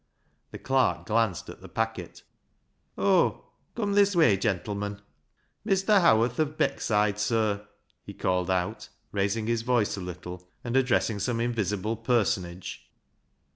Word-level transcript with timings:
The 0.49 0.57
clerk 0.57 1.05
glanced 1.05 1.47
at 1.47 1.61
the 1.61 1.69
packet." 1.69 2.23
Oh, 2.97 3.51
come 3.75 3.93
this 3.93 4.15
way, 4.15 4.35
gentlemen."" 4.35 4.99
Mr. 5.63 6.01
Howarth, 6.01 6.39
of 6.39 6.57
Beckside, 6.57 7.19
sir," 7.19 7.67
he 8.03 8.15
called 8.15 8.49
out, 8.49 8.89
raising 9.11 9.45
his 9.45 9.61
voice 9.61 9.97
a 9.97 10.01
little, 10.01 10.49
and 10.63 10.75
addressing 10.75 11.19
some 11.19 11.39
invisible 11.39 11.95
personage. 11.97 12.91